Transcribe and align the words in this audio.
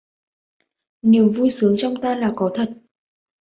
Niềm 1.01 1.31
vui 1.31 1.49
sướng 1.49 1.73
trong 1.77 1.93
ta 2.01 2.15
là 2.15 2.31
có 2.35 2.51
thật 2.55 2.73